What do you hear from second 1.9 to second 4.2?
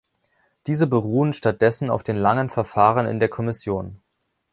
auf den langen Verfahren in der Kommission.